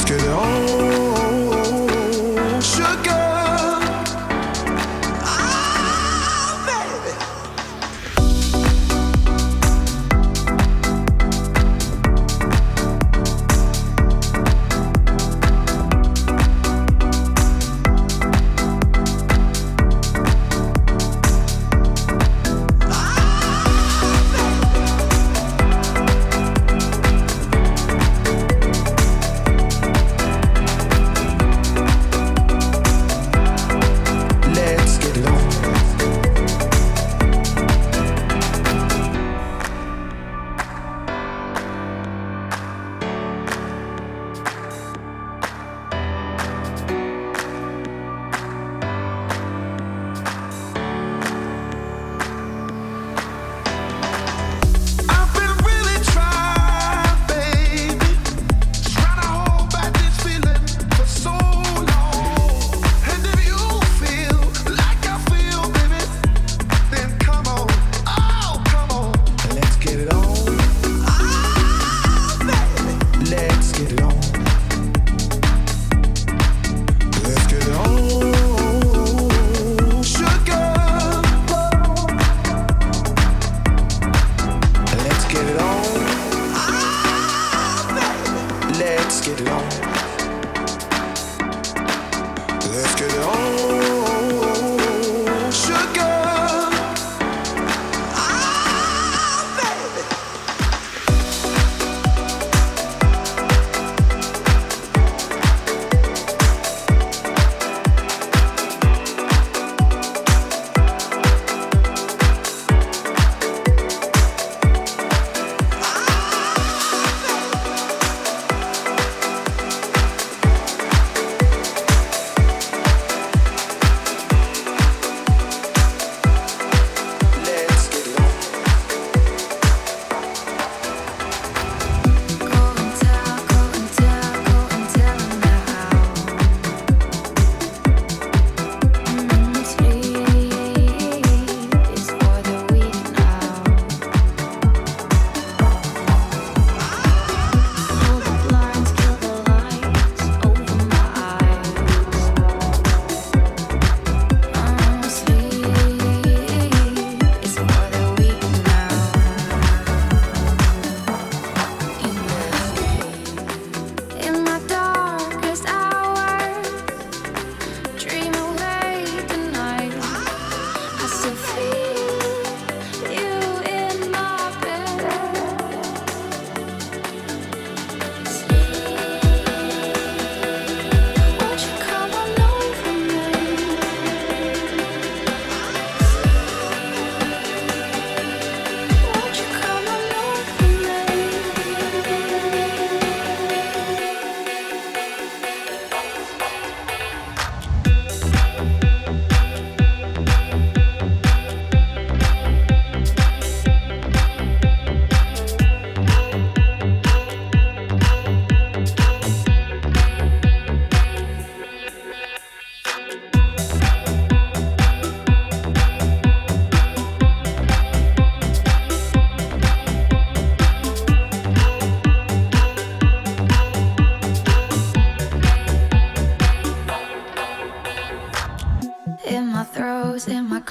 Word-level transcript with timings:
Let's 0.00 0.12
get 0.12 0.22
it 0.22 0.99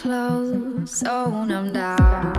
clothes, 0.09 1.03
oh, 1.05 1.29
so 1.29 1.43
numbed 1.45 1.77
out. 1.77 2.38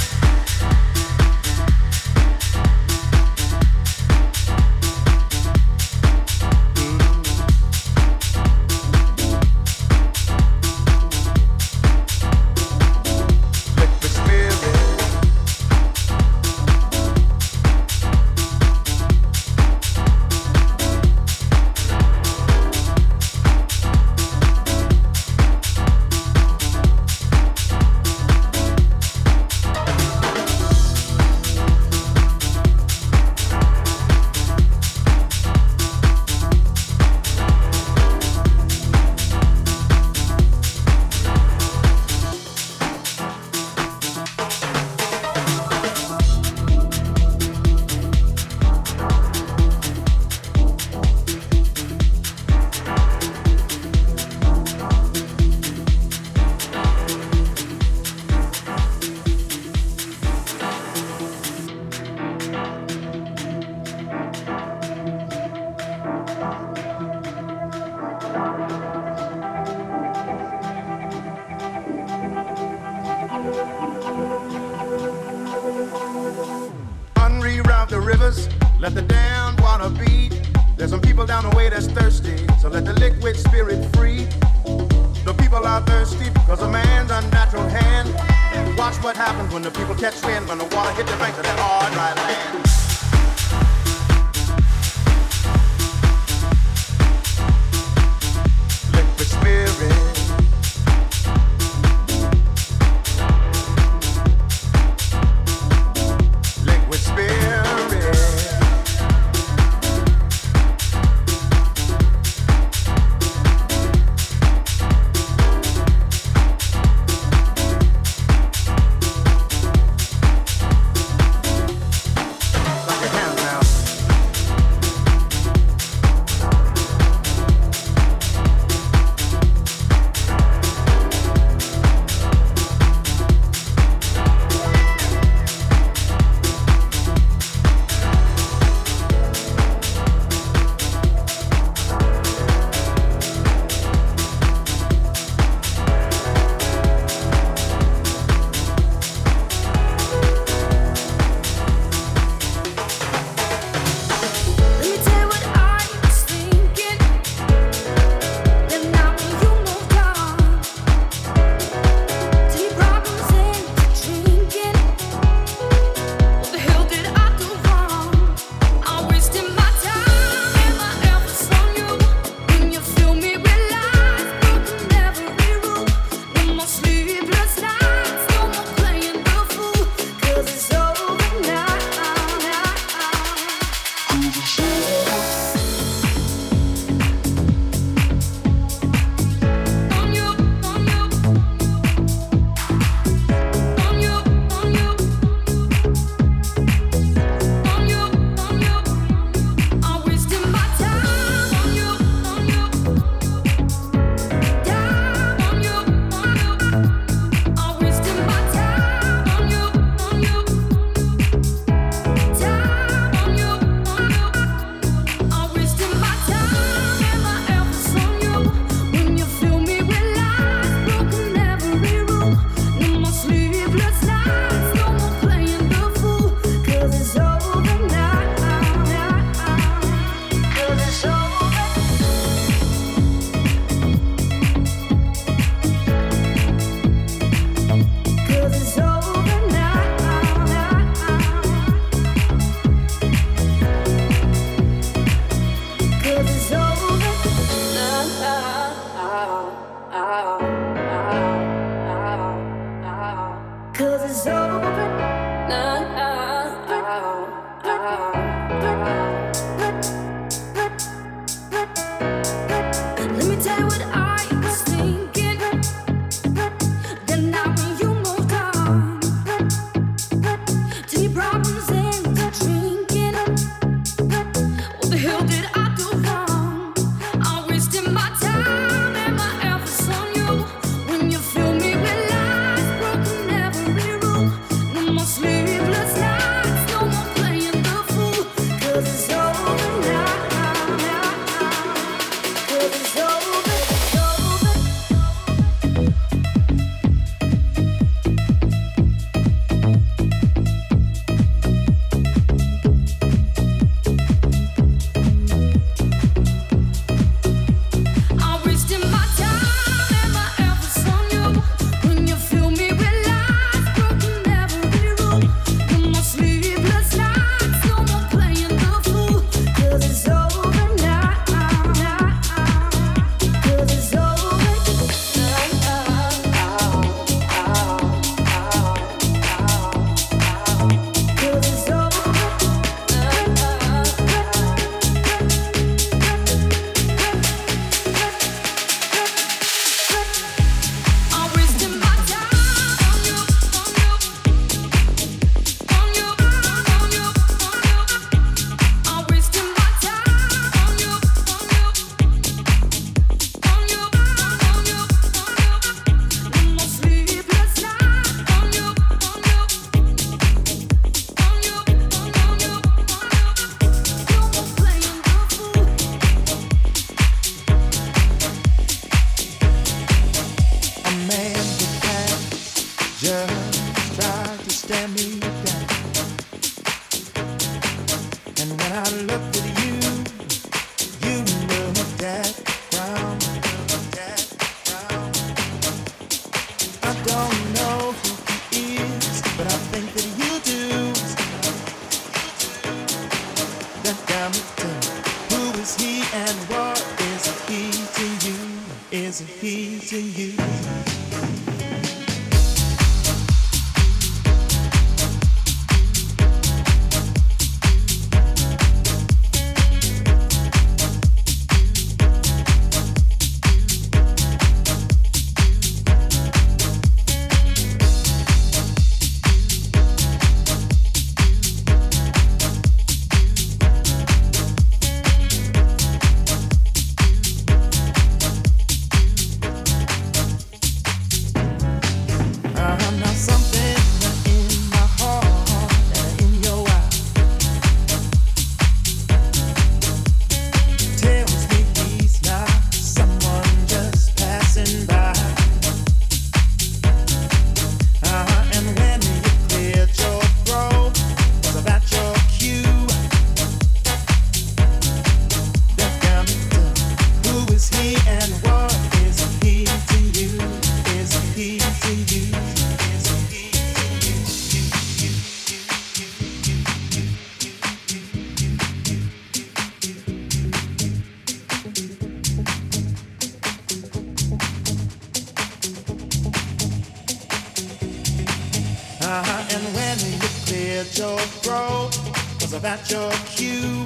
And 479.13 479.75
when 479.75 479.99
you 479.99 480.19
clear 480.45 480.85
your 480.93 481.19
throat, 481.43 481.91
was 482.39 482.53
about 482.53 482.89
your 482.89 483.11
cue. 483.25 483.83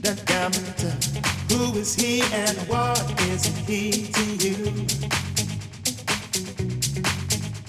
The 0.00 0.14
down 0.24 0.52
who 1.50 1.78
is 1.78 1.94
he 1.94 2.22
and 2.32 2.56
what 2.66 2.98
is 3.28 3.44
he 3.66 3.90
to 3.90 4.24
you? 4.48 4.86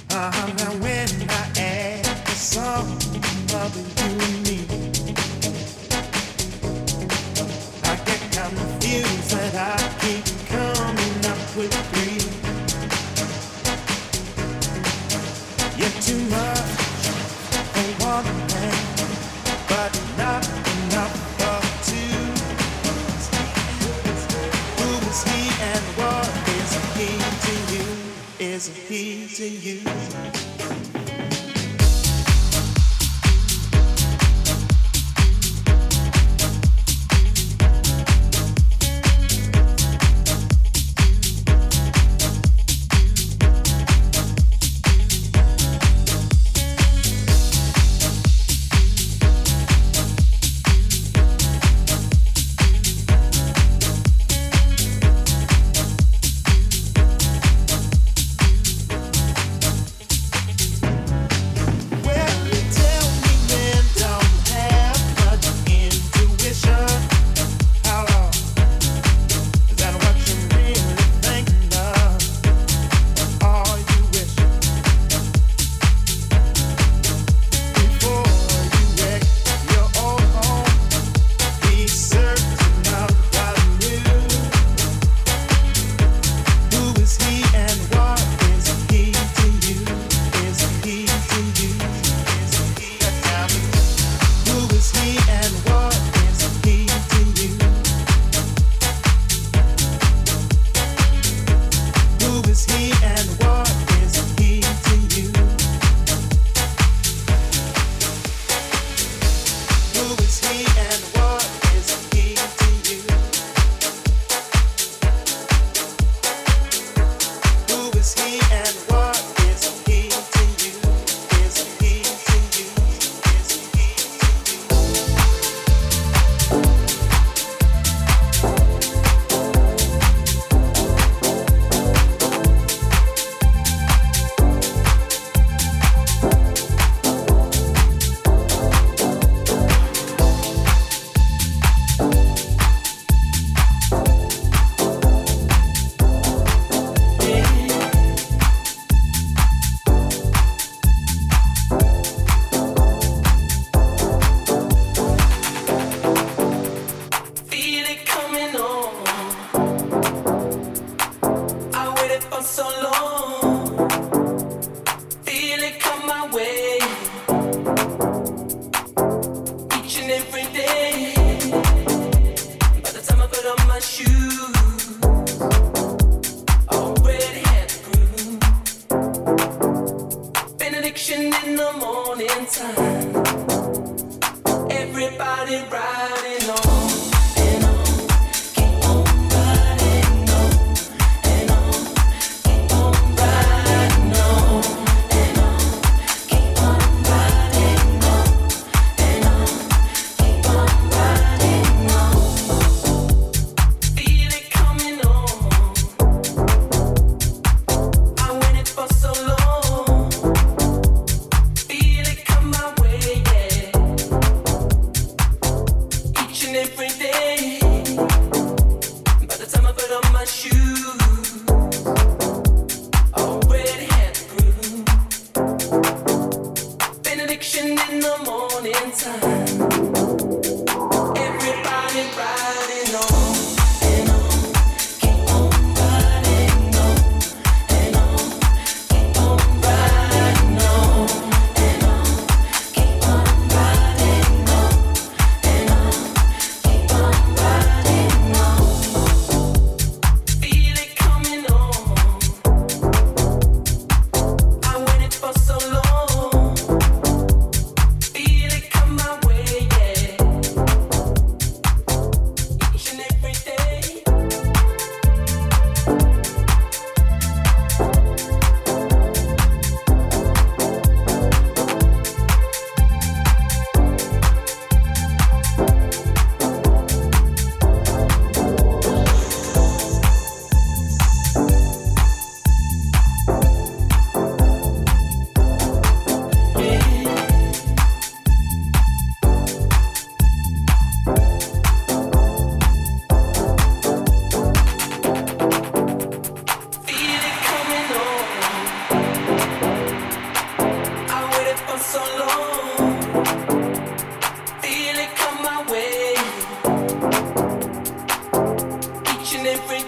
Uh-huh. 0.10 0.54
Now 0.60 0.72
when 0.80 1.10
I 1.30 1.52
ask 1.60 2.24
for 2.24 2.36
something 2.36 3.24
of 3.54 3.76
you 3.76 4.16
me, 4.48 4.60
I 7.84 7.96
get 8.06 8.22
confused 8.32 9.32
that 9.32 9.54
I 9.54 9.80
keep 10.00 10.26
coming 10.48 11.26
up 11.26 11.58
with 11.58 11.74
three. 11.92 12.31
you. 29.50 30.01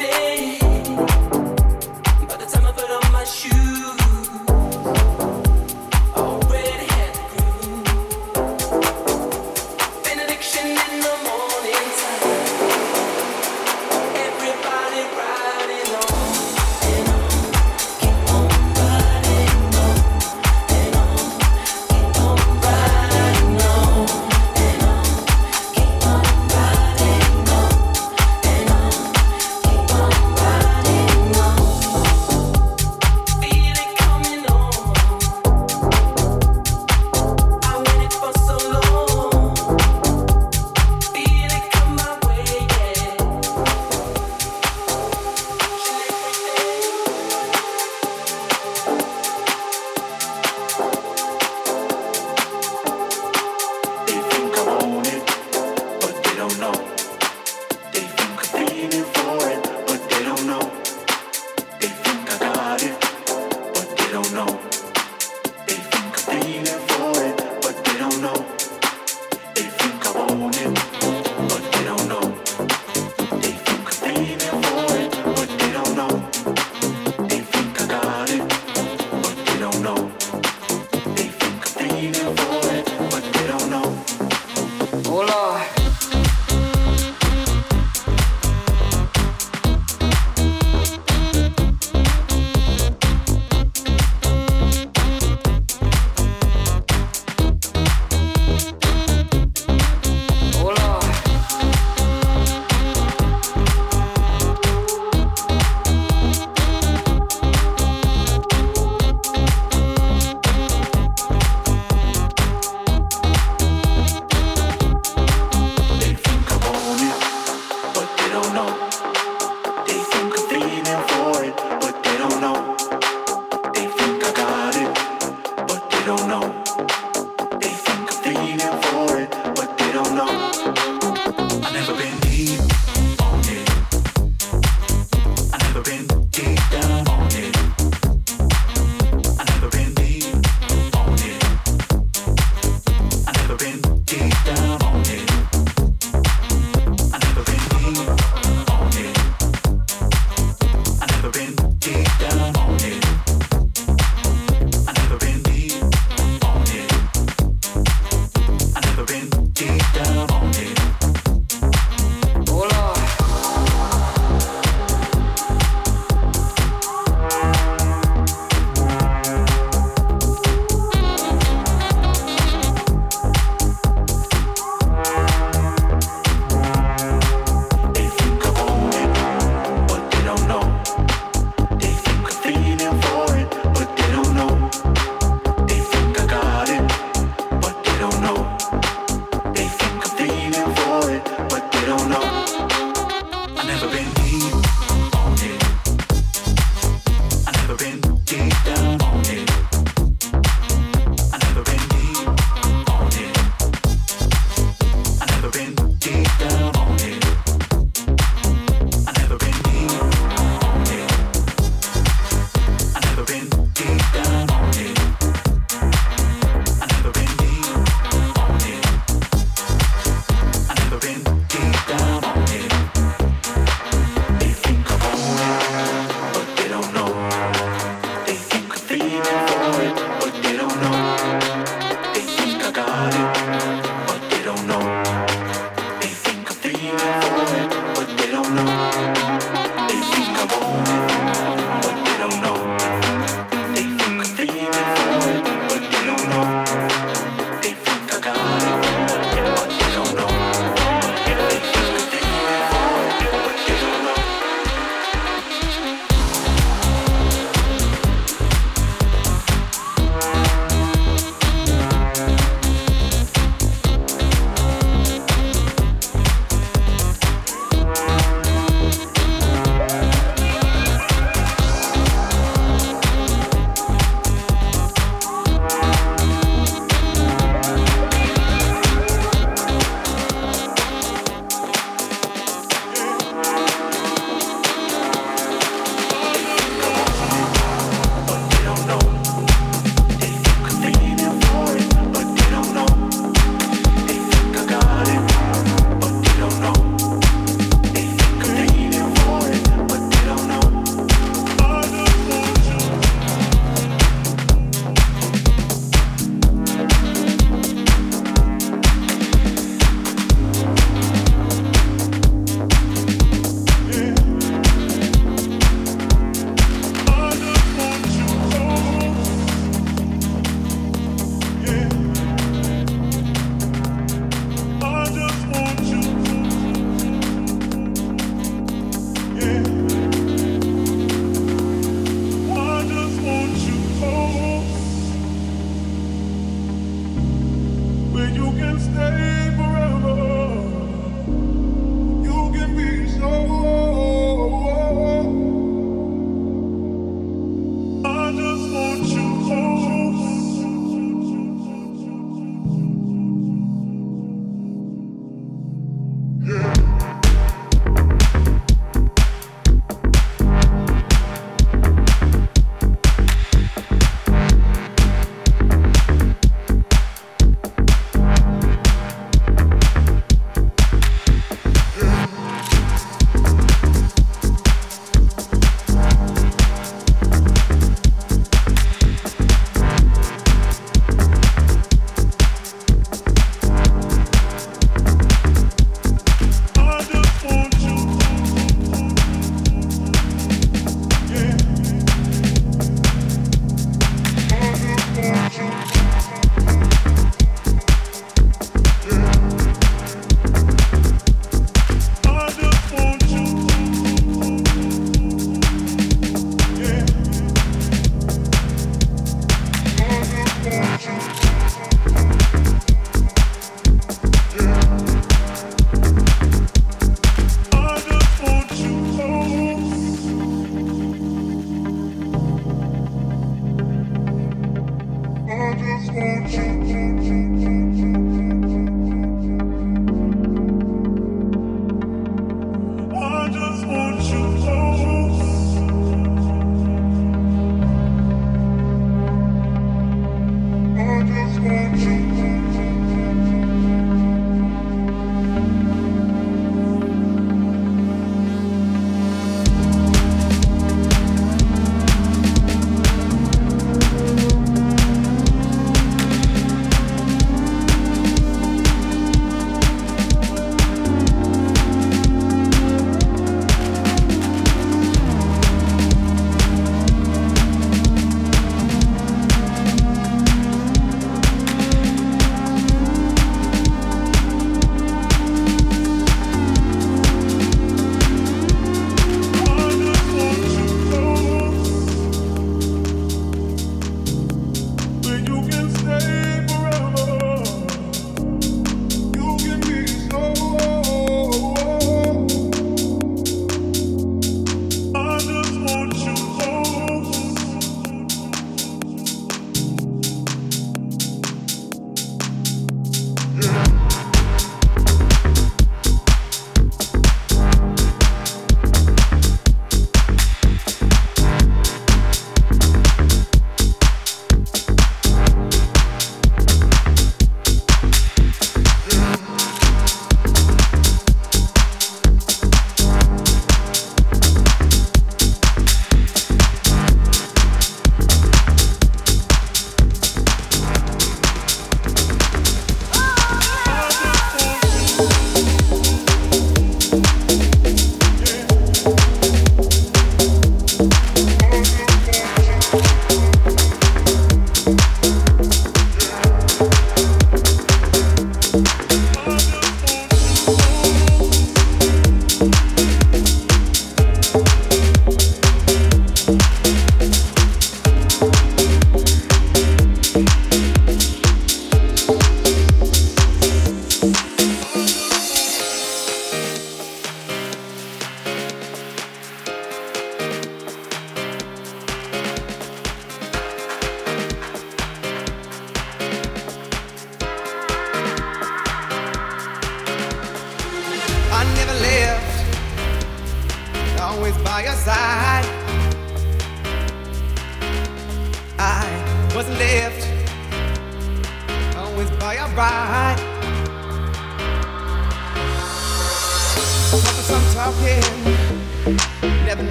By 0.00 0.06
the 2.38 2.46
time 2.46 2.64
I 2.64 2.72
put 2.72 2.90
on 2.90 3.12
my 3.12 3.24
shoes. 3.24 3.69